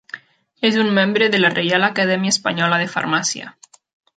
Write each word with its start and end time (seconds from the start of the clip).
És 0.69 0.77
un 0.83 0.87
membre 0.99 1.27
de 1.35 1.41
la 1.41 1.51
Reial 1.57 1.87
Acadèmia 1.91 2.35
Espanyola 2.37 2.81
de 2.85 2.89
Farmàcia. 2.95 3.55